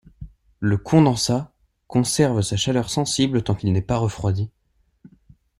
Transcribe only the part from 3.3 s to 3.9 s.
tant qu'il n'est